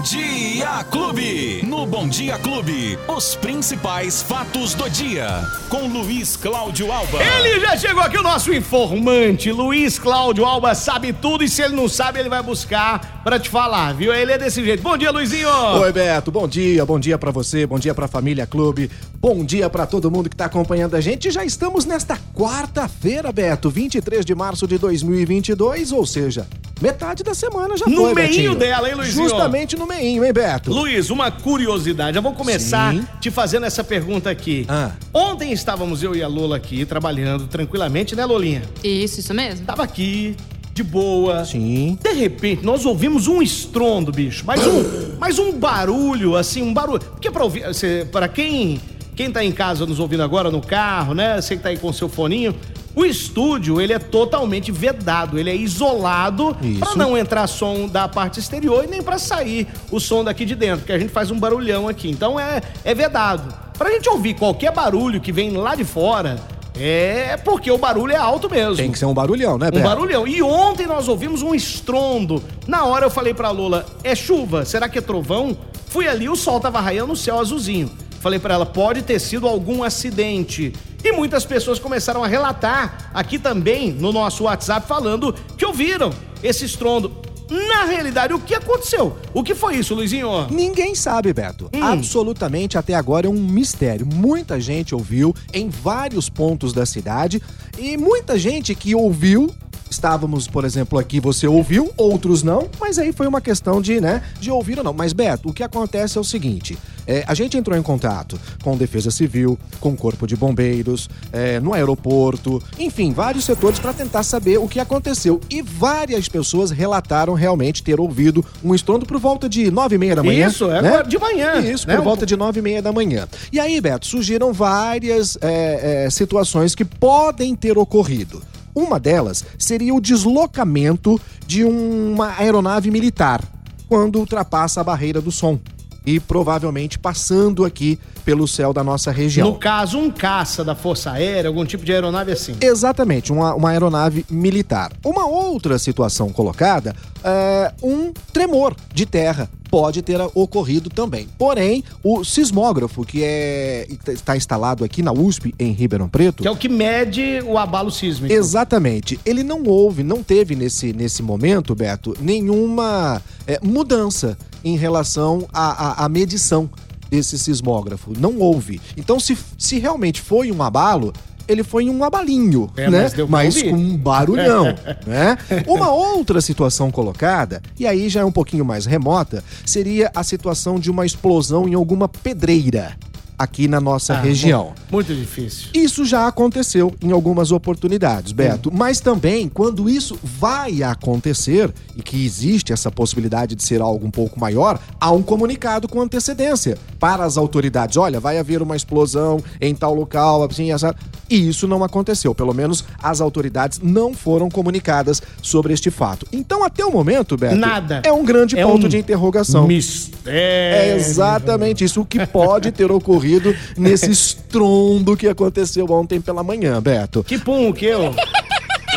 Bom 0.00 0.04
Dia 0.04 0.82
Clube. 0.84 1.62
No 1.66 1.84
Bom 1.84 2.08
Dia 2.08 2.38
Clube, 2.38 2.98
os 3.06 3.36
principais 3.36 4.22
fatos 4.22 4.72
do 4.72 4.88
dia. 4.88 5.28
Com 5.68 5.88
Luiz 5.88 6.36
Cláudio 6.36 6.90
Alba. 6.90 7.18
Ele 7.22 7.60
já 7.60 7.76
chegou 7.76 8.02
aqui, 8.02 8.16
o 8.16 8.22
nosso 8.22 8.50
informante, 8.50 9.52
Luiz 9.52 9.98
Cláudio 9.98 10.46
Alba, 10.46 10.74
sabe 10.74 11.12
tudo 11.12 11.44
e 11.44 11.50
se 11.50 11.60
ele 11.60 11.76
não 11.76 11.86
sabe, 11.86 12.18
ele 12.18 12.30
vai 12.30 12.42
buscar 12.42 13.20
pra 13.22 13.38
te 13.38 13.50
falar, 13.50 13.92
viu? 13.92 14.10
Ele 14.10 14.32
é 14.32 14.38
desse 14.38 14.64
jeito. 14.64 14.82
Bom 14.82 14.96
dia, 14.96 15.10
Luizinho! 15.10 15.50
Oi, 15.50 15.92
Beto, 15.92 16.30
bom 16.30 16.48
dia, 16.48 16.86
bom 16.86 16.98
dia 16.98 17.18
pra 17.18 17.30
você, 17.30 17.66
bom 17.66 17.78
dia 17.78 17.94
pra 17.94 18.08
família 18.08 18.46
Clube, 18.46 18.90
bom 19.20 19.44
dia 19.44 19.68
pra 19.68 19.84
todo 19.84 20.10
mundo 20.10 20.30
que 20.30 20.36
tá 20.36 20.46
acompanhando 20.46 20.94
a 20.94 21.00
gente. 21.02 21.30
Já 21.30 21.44
estamos 21.44 21.84
nesta 21.84 22.18
quarta-feira, 22.34 23.30
Beto, 23.32 23.68
23 23.68 24.24
de 24.24 24.34
março 24.34 24.66
de 24.66 24.78
2022, 24.78 25.92
ou 25.92 26.06
seja, 26.06 26.48
metade 26.80 27.22
da 27.22 27.34
semana 27.34 27.76
já 27.76 27.86
No 27.86 27.96
foi, 27.96 28.14
meinho 28.14 28.28
Betinho. 28.30 28.54
dela, 28.54 28.88
hein, 28.88 28.94
Luizinho? 28.94 29.28
Justamente 29.28 29.76
no 29.76 29.86
meinho, 29.86 30.24
hein, 30.24 30.32
Beto? 30.32 30.72
Luiz, 30.72 31.10
uma 31.10 31.30
curiosidade. 31.30 32.16
Eu 32.16 32.22
vou 32.22 32.32
começar 32.32 32.92
Sim. 32.94 33.04
te 33.20 33.30
fazendo 33.30 33.66
essa 33.66 33.84
pergunta 33.84 34.30
aqui. 34.30 34.64
Ah. 34.68 34.92
Ontem 35.12 35.52
estávamos 35.52 36.02
eu 36.02 36.14
e 36.14 36.22
a 36.22 36.28
Lola 36.28 36.56
aqui 36.56 36.84
trabalhando 36.84 37.46
tranquilamente, 37.46 38.14
né, 38.16 38.24
Lolinha? 38.24 38.62
Isso, 38.82 39.20
isso 39.20 39.34
mesmo. 39.34 39.66
Tava 39.66 39.82
aqui, 39.82 40.36
de 40.72 40.82
boa. 40.82 41.44
Sim. 41.44 41.98
De 42.02 42.12
repente, 42.12 42.64
nós 42.64 42.86
ouvimos 42.86 43.26
um 43.26 43.42
estrondo, 43.42 44.10
bicho. 44.12 44.46
Mais 44.46 44.66
um, 44.66 45.16
mais 45.18 45.38
um 45.38 45.52
barulho, 45.52 46.36
assim, 46.36 46.62
um 46.62 46.72
barulho. 46.72 47.00
Porque 47.00 47.30
pra 47.30 47.44
ouvir, 47.44 47.64
pra 48.10 48.28
quem, 48.28 48.80
quem 49.14 49.30
tá 49.30 49.44
em 49.44 49.52
casa 49.52 49.84
nos 49.84 49.98
ouvindo 49.98 50.22
agora, 50.22 50.50
no 50.50 50.60
carro, 50.60 51.14
né? 51.14 51.40
Você 51.40 51.56
que 51.56 51.62
tá 51.62 51.68
aí 51.68 51.76
com 51.76 51.88
o 51.88 51.94
seu 51.94 52.08
foninho. 52.08 52.54
O 52.94 53.04
estúdio, 53.04 53.80
ele 53.80 53.92
é 53.92 53.98
totalmente 53.98 54.72
vedado, 54.72 55.38
ele 55.38 55.48
é 55.50 55.54
isolado 55.56 56.56
pra 56.78 56.96
não 56.96 57.16
entrar 57.16 57.46
som 57.46 57.86
da 57.86 58.08
parte 58.08 58.40
exterior 58.40 58.84
e 58.84 58.88
nem 58.88 59.00
pra 59.02 59.16
sair 59.18 59.68
o 59.90 60.00
som 60.00 60.24
daqui 60.24 60.44
de 60.44 60.54
dentro, 60.56 60.78
porque 60.80 60.92
a 60.92 60.98
gente 60.98 61.12
faz 61.12 61.30
um 61.30 61.38
barulhão 61.38 61.88
aqui. 61.88 62.10
Então 62.10 62.38
é, 62.38 62.60
é 62.84 62.94
vedado. 62.94 63.54
Pra 63.78 63.90
gente 63.90 64.08
ouvir 64.10 64.34
qualquer 64.34 64.72
barulho 64.72 65.20
que 65.20 65.30
vem 65.32 65.52
lá 65.56 65.74
de 65.76 65.84
fora, 65.84 66.38
é 66.78 67.36
porque 67.36 67.70
o 67.70 67.78
barulho 67.78 68.12
é 68.12 68.16
alto 68.16 68.50
mesmo. 68.50 68.76
Tem 68.76 68.90
que 68.90 68.98
ser 68.98 69.06
um 69.06 69.14
barulhão, 69.14 69.56
né, 69.56 69.68
Um 69.68 69.70
Beto? 69.70 69.84
barulhão. 69.84 70.26
E 70.26 70.42
ontem 70.42 70.86
nós 70.86 71.06
ouvimos 71.08 71.42
um 71.42 71.54
estrondo. 71.54 72.42
Na 72.66 72.84
hora 72.84 73.06
eu 73.06 73.10
falei 73.10 73.32
pra 73.32 73.50
Lola, 73.50 73.86
é 74.02 74.14
chuva? 74.14 74.64
Será 74.64 74.88
que 74.88 74.98
é 74.98 75.02
trovão? 75.02 75.56
Fui 75.88 76.08
ali, 76.08 76.28
o 76.28 76.36
sol 76.36 76.58
tava 76.60 76.80
raiando 76.80 77.08
no 77.08 77.16
céu 77.16 77.38
azulzinho. 77.38 77.90
Falei 78.20 78.38
pra 78.38 78.54
ela, 78.54 78.66
pode 78.66 79.02
ter 79.02 79.18
sido 79.18 79.46
algum 79.46 79.82
acidente. 79.82 80.72
E 81.02 81.12
muitas 81.12 81.44
pessoas 81.44 81.78
começaram 81.78 82.22
a 82.22 82.26
relatar 82.26 83.10
aqui 83.14 83.38
também 83.38 83.92
no 83.92 84.12
nosso 84.12 84.44
WhatsApp 84.44 84.86
falando 84.86 85.34
que 85.56 85.64
ouviram 85.64 86.12
esse 86.42 86.64
estrondo. 86.64 87.12
Na 87.50 87.84
realidade, 87.84 88.32
o 88.32 88.38
que 88.38 88.54
aconteceu? 88.54 89.16
O 89.34 89.42
que 89.42 89.56
foi 89.56 89.76
isso, 89.76 89.92
Luizinho? 89.92 90.46
Ninguém 90.50 90.94
sabe, 90.94 91.32
Beto. 91.32 91.68
Hum. 91.74 91.82
Absolutamente 91.82 92.78
até 92.78 92.94
agora 92.94 93.26
é 93.26 93.30
um 93.30 93.42
mistério. 93.42 94.06
Muita 94.06 94.60
gente 94.60 94.94
ouviu 94.94 95.34
em 95.52 95.68
vários 95.68 96.28
pontos 96.28 96.72
da 96.72 96.86
cidade 96.86 97.42
e 97.76 97.96
muita 97.96 98.38
gente 98.38 98.72
que 98.74 98.94
ouviu. 98.94 99.52
Estávamos, 99.90 100.46
por 100.46 100.64
exemplo, 100.64 100.98
aqui, 100.98 101.18
você 101.18 101.48
ouviu, 101.48 101.92
outros 101.96 102.42
não, 102.42 102.68
mas 102.80 102.98
aí 102.98 103.12
foi 103.12 103.26
uma 103.26 103.40
questão 103.40 103.82
de, 103.82 104.00
né, 104.00 104.22
de 104.38 104.50
ouvir 104.50 104.78
ou 104.78 104.84
não. 104.84 104.92
Mas, 104.92 105.12
Beto, 105.12 105.48
o 105.48 105.52
que 105.52 105.64
acontece 105.64 106.16
é 106.16 106.20
o 106.20 106.24
seguinte: 106.24 106.78
é, 107.06 107.24
a 107.26 107.34
gente 107.34 107.56
entrou 107.56 107.76
em 107.76 107.82
contato 107.82 108.38
com 108.62 108.76
Defesa 108.76 109.10
Civil, 109.10 109.58
com 109.80 109.90
o 109.90 109.96
Corpo 109.96 110.28
de 110.28 110.36
Bombeiros, 110.36 111.10
é, 111.32 111.58
no 111.58 111.74
aeroporto, 111.74 112.62
enfim, 112.78 113.12
vários 113.12 113.44
setores 113.44 113.80
para 113.80 113.92
tentar 113.92 114.22
saber 114.22 114.58
o 114.58 114.68
que 114.68 114.78
aconteceu. 114.78 115.40
E 115.50 115.60
várias 115.60 116.28
pessoas 116.28 116.70
relataram 116.70 117.34
realmente 117.34 117.82
ter 117.82 117.98
ouvido 117.98 118.44
um 118.62 118.74
estrondo 118.76 119.04
por 119.04 119.18
volta 119.18 119.48
de 119.48 119.72
nove 119.72 119.96
e 119.96 119.98
meia 119.98 120.14
da 120.14 120.22
manhã. 120.22 120.46
Isso, 120.46 120.70
é 120.70 120.80
né? 120.80 121.02
de 121.02 121.18
manhã, 121.18 121.58
Isso, 121.58 121.88
né? 121.88 121.96
por 121.96 122.04
volta 122.04 122.24
de 122.24 122.36
nove 122.36 122.60
e 122.60 122.62
meia 122.62 122.80
da 122.80 122.92
manhã. 122.92 123.26
E 123.52 123.58
aí, 123.58 123.80
Beto, 123.80 124.06
surgiram 124.06 124.52
várias 124.52 125.36
é, 125.40 126.04
é, 126.04 126.10
situações 126.10 126.76
que 126.76 126.84
podem 126.84 127.56
ter 127.56 127.76
ocorrido. 127.76 128.40
Uma 128.74 129.00
delas 129.00 129.44
seria 129.58 129.94
o 129.94 130.00
deslocamento 130.00 131.20
de 131.46 131.64
uma 131.64 132.36
aeronave 132.38 132.90
militar 132.90 133.42
quando 133.88 134.18
ultrapassa 134.18 134.80
a 134.80 134.84
barreira 134.84 135.20
do 135.20 135.32
som. 135.32 135.58
E 136.06 136.18
provavelmente 136.18 136.98
passando 136.98 137.64
aqui 137.64 137.98
pelo 138.24 138.48
céu 138.48 138.72
da 138.72 138.82
nossa 138.82 139.10
região. 139.10 139.50
No 139.50 139.58
caso, 139.58 139.98
um 139.98 140.10
caça 140.10 140.64
da 140.64 140.74
Força 140.74 141.10
Aérea, 141.10 141.48
algum 141.48 141.64
tipo 141.64 141.84
de 141.84 141.92
aeronave 141.92 142.32
assim. 142.32 142.56
Exatamente, 142.60 143.32
uma, 143.32 143.54
uma 143.54 143.70
aeronave 143.70 144.24
militar. 144.30 144.92
Uma 145.04 145.26
outra 145.26 145.78
situação 145.78 146.30
colocada 146.30 146.94
é 147.22 147.72
um 147.82 148.12
tremor 148.32 148.74
de 148.94 149.04
terra. 149.04 149.50
Pode 149.70 150.02
ter 150.02 150.20
ocorrido 150.34 150.90
também. 150.90 151.28
Porém, 151.38 151.84
o 152.02 152.24
sismógrafo, 152.24 153.04
que 153.04 153.22
é 153.22 153.86
está 154.08 154.36
instalado 154.36 154.84
aqui 154.84 155.02
na 155.02 155.12
USP, 155.12 155.54
em 155.58 155.72
Ribeirão 155.72 156.08
Preto, 156.08 156.42
Que 156.42 156.48
é 156.48 156.50
o 156.50 156.56
que 156.56 156.68
mede 156.68 157.40
o 157.46 157.56
abalo 157.56 157.90
sísmico. 157.90 158.32
Exatamente. 158.32 159.20
Ele 159.24 159.42
não 159.44 159.62
houve, 159.64 160.02
não 160.02 160.22
teve 160.22 160.56
nesse, 160.56 160.92
nesse 160.92 161.22
momento, 161.22 161.74
Beto, 161.74 162.16
nenhuma 162.20 163.22
é, 163.46 163.58
mudança 163.62 164.36
em 164.64 164.76
relação 164.76 165.46
à, 165.52 166.08
medição 166.08 166.68
desse 167.08 167.38
sismógrafo. 167.38 168.12
Não 168.18 168.38
houve. 168.38 168.80
Então, 168.96 169.18
se, 169.18 169.36
se 169.58 169.78
realmente 169.78 170.20
foi 170.20 170.50
um 170.52 170.62
abalo, 170.62 171.12
ele 171.50 171.62
foi 171.62 171.88
um 171.90 172.04
abalinho, 172.04 172.70
É, 172.76 172.88
né? 172.88 173.02
mas 173.28 173.54
Mas 173.54 173.62
com 173.62 173.72
um 173.74 173.96
barulhão, 173.96 174.66
né? 175.06 175.36
Uma 175.66 175.90
outra 175.90 176.40
situação 176.40 176.90
colocada, 176.90 177.60
e 177.78 177.86
aí 177.86 178.08
já 178.08 178.20
é 178.20 178.24
um 178.24 178.32
pouquinho 178.32 178.64
mais 178.64 178.86
remota, 178.86 179.42
seria 179.64 180.10
a 180.14 180.22
situação 180.22 180.78
de 180.78 180.90
uma 180.90 181.04
explosão 181.04 181.68
em 181.68 181.74
alguma 181.74 182.08
pedreira 182.08 182.96
aqui 183.40 183.66
na 183.66 183.80
nossa 183.80 184.12
Ah, 184.12 184.20
região. 184.20 184.72
Muito 184.92 185.14
difícil. 185.14 185.68
Isso 185.72 186.04
já 186.04 186.26
aconteceu 186.26 186.92
em 187.00 187.10
algumas 187.10 187.50
oportunidades, 187.50 188.32
Beto. 188.32 188.70
Mas 188.70 189.00
também, 189.00 189.48
quando 189.48 189.88
isso 189.88 190.18
vai 190.22 190.82
acontecer, 190.82 191.72
e 191.96 192.02
que 192.02 192.22
existe 192.22 192.70
essa 192.70 192.90
possibilidade 192.90 193.54
de 193.54 193.62
ser 193.64 193.80
algo 193.80 194.06
um 194.06 194.10
pouco 194.10 194.38
maior, 194.38 194.78
há 195.00 195.10
um 195.10 195.22
comunicado 195.22 195.88
com 195.88 196.02
antecedência 196.02 196.76
para 196.98 197.24
as 197.24 197.38
autoridades. 197.38 197.96
Olha, 197.96 198.20
vai 198.20 198.36
haver 198.38 198.60
uma 198.60 198.76
explosão 198.76 199.42
em 199.58 199.74
tal 199.74 199.94
local, 199.94 200.44
assim, 200.44 200.70
essa... 200.70 200.94
E 201.30 201.48
isso 201.48 201.66
não 201.68 201.82
aconteceu. 201.84 202.34
Pelo 202.34 202.52
menos 202.52 202.84
as 203.02 203.20
autoridades 203.20 203.78
não 203.82 204.12
foram 204.12 204.50
comunicadas 204.50 205.22
sobre 205.40 205.72
este 205.72 205.88
fato. 205.90 206.26
Então, 206.32 206.64
até 206.64 206.84
o 206.84 206.90
momento, 206.90 207.36
Beto, 207.36 207.54
Nada. 207.54 208.02
é 208.04 208.12
um 208.12 208.24
grande 208.24 208.58
É 208.58 208.66
ponto 208.66 208.86
um 208.86 208.88
de 208.88 208.98
interrogação. 208.98 209.66
Mistério. 209.66 210.30
É 210.36 210.96
exatamente 210.96 211.84
isso 211.84 212.00
o 212.00 212.04
que 212.04 212.26
pode 212.26 212.72
ter 212.72 212.90
ocorrido 212.90 213.29
nesse 213.76 214.10
estrondo 214.10 215.16
que 215.16 215.28
aconteceu 215.28 215.86
ontem 215.90 216.20
pela 216.20 216.42
manhã, 216.42 216.80
Beto. 216.80 217.22
Que 217.22 217.38
pum, 217.38 217.72
que 217.72 217.86
eu. 217.86 218.14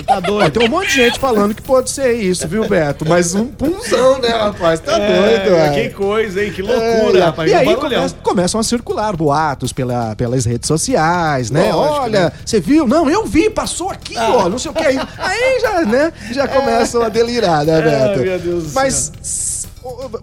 Tá 0.07 0.19
doido? 0.19 0.51
tem 0.59 0.67
um 0.67 0.71
monte 0.71 0.87
de 0.87 0.93
gente 0.95 1.19
falando 1.19 1.53
que 1.53 1.61
pode 1.61 1.91
ser 1.91 2.13
isso, 2.13 2.47
viu, 2.47 2.67
Beto? 2.67 3.05
Mas 3.07 3.35
um 3.35 3.45
punzão, 3.45 4.19
né, 4.19 4.29
rapaz? 4.29 4.79
Tá 4.79 4.97
doido, 4.97 5.55
É, 5.55 5.67
é. 5.67 5.69
que 5.87 5.93
coisa, 5.93 6.43
hein? 6.43 6.51
Que 6.51 6.63
loucura, 6.63 7.19
É, 7.19 7.23
rapaz. 7.23 7.51
E 7.51 7.53
um 7.53 7.57
aí 7.59 7.75
começa- 7.75 8.15
começam 8.23 8.59
a 8.59 8.63
circular 8.63 9.15
boatos 9.15 9.71
pela, 9.71 10.15
pelas 10.15 10.45
redes 10.45 10.67
sociais, 10.67 11.51
né? 11.51 11.71
Lógico, 11.71 12.01
Olha, 12.05 12.19
né? 12.25 12.31
você 12.43 12.59
viu? 12.59 12.87
Não, 12.87 13.07
eu 13.07 13.23
vi, 13.27 13.51
passou 13.51 13.91
aqui, 13.91 14.15
ó, 14.17 14.49
não 14.49 14.57
sei 14.57 14.71
o 14.71 14.73
que. 14.73 14.83
Aí, 14.85 14.97
aí 15.19 15.59
já, 15.61 15.81
né? 15.81 16.11
Já 16.31 16.47
começam 16.47 17.03
a 17.03 17.09
delirar, 17.09 17.63
né, 17.63 17.79
Beto? 17.83 18.19
meu 18.19 18.39
Deus 18.39 18.63
do 18.63 18.73
Mas 18.73 19.67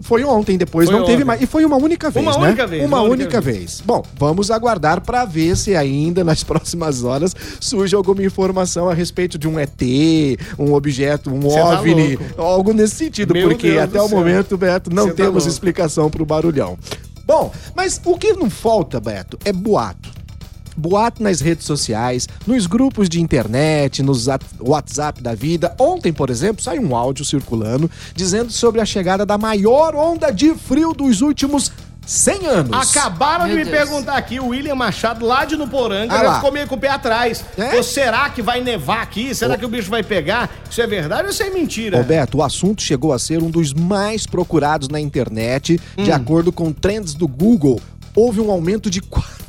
foi 0.01 0.23
ontem, 0.23 0.57
depois 0.57 0.89
Foi 0.89 0.97
não 0.97 1.05
teve 1.05 1.17
ontem. 1.17 1.25
mais. 1.25 1.41
E 1.41 1.45
foi 1.45 1.63
uma 1.65 1.77
única 1.77 2.09
vez, 2.09 2.25
Uma 2.25 2.37
né? 2.37 2.47
única 2.47 2.67
vez, 2.67 2.83
Uma, 2.85 2.97
uma 3.01 3.09
única 3.09 3.23
única 3.37 3.41
vez. 3.41 3.81
Bom, 3.85 4.03
vamos 4.17 4.49
aguardar 4.51 5.01
pra 5.01 5.25
ver 5.25 5.55
se 5.57 5.75
ainda 5.75 6.23
nas 6.23 6.43
próximas 6.43 7.03
horas 7.03 7.35
surge 7.59 7.95
alguma 7.95 8.23
informação 8.23 8.89
a 8.89 8.93
respeito 8.93 9.37
de 9.37 9.47
um 9.47 9.59
ET, 9.59 9.81
um 10.57 10.73
objeto, 10.73 11.29
um 11.33 11.49
Cê 11.49 11.55
tá 11.59 11.79
OVNI, 11.79 12.15
louco. 12.15 12.41
algo 12.41 12.73
nesse 12.73 12.95
sentido, 12.95 13.33
Meu 13.33 13.49
porque 13.49 13.71
Deus 13.71 13.83
até 13.83 14.01
o 14.01 14.07
céu. 14.07 14.17
momento, 14.17 14.57
Beto, 14.57 14.93
não 14.93 15.03
Cê 15.05 15.09
tá 15.09 15.15
temos 15.17 15.33
louco. 15.43 15.49
explicação 15.49 16.09
pro 16.09 16.25
barulhão. 16.25 16.77
Bom, 17.25 17.51
mas 17.75 18.01
o 18.03 18.17
que 18.17 18.33
não 18.33 18.49
falta, 18.49 18.99
Beto, 18.99 19.37
é 19.45 19.53
boato. 19.53 20.09
Boato 20.75 21.21
nas 21.21 21.41
redes 21.41 21.65
sociais, 21.65 22.27
nos 22.47 22.65
grupos 22.67 23.07
de 23.09 23.21
internet, 23.21 24.01
nos 24.01 24.27
at- 24.29 24.41
WhatsApp 24.59 25.21
da 25.21 25.33
vida. 25.35 25.75
Ontem, 25.79 26.11
por 26.13 26.29
exemplo, 26.29 26.63
saiu 26.63 26.81
um 26.81 26.95
áudio 26.95 27.23
circulando 27.25 27.89
dizendo 28.15 28.51
sobre 28.51 28.81
a 28.81 28.85
chegada 28.85 29.25
da 29.25 29.37
maior 29.37 29.95
onda 29.95 30.31
de 30.31 30.53
frio 30.55 30.93
dos 30.93 31.21
últimos 31.21 31.71
100 32.03 32.47
anos. 32.47 32.89
Acabaram 32.95 33.45
de 33.47 33.53
Meu 33.53 33.63
me 33.63 33.71
Deus. 33.71 33.77
perguntar 33.77 34.17
aqui, 34.17 34.39
o 34.39 34.47
William 34.47 34.73
Machado, 34.73 35.23
lá 35.25 35.45
de 35.45 35.55
Nuporanga, 35.55 36.11
Ah 36.13 36.17
já 36.17 36.23
lá. 36.23 36.35
ficou 36.35 36.51
meio 36.51 36.67
com 36.67 36.75
o 36.75 36.79
pé 36.79 36.89
atrás. 36.89 37.45
É? 37.57 37.75
Ou 37.75 37.83
será 37.83 38.27
que 38.29 38.41
vai 38.41 38.59
nevar 38.59 39.03
aqui? 39.03 39.35
Será 39.35 39.55
que 39.55 39.63
o 39.63 39.69
bicho 39.69 39.89
vai 39.89 40.01
pegar? 40.03 40.49
Isso 40.69 40.81
é 40.81 40.87
verdade 40.87 41.23
ou 41.25 41.29
isso 41.29 41.43
é 41.43 41.49
mentira? 41.51 41.97
Roberto, 41.99 42.39
o 42.39 42.43
assunto 42.43 42.81
chegou 42.81 43.13
a 43.13 43.19
ser 43.19 43.41
um 43.43 43.51
dos 43.51 43.71
mais 43.71 44.25
procurados 44.25 44.87
na 44.89 44.99
internet. 44.99 45.79
Hum. 45.97 46.03
De 46.03 46.11
acordo 46.11 46.51
com 46.51 46.73
trends 46.73 47.13
do 47.13 47.27
Google, 47.27 47.79
houve 48.15 48.41
um 48.41 48.49
aumento 48.49 48.89
de 48.89 48.99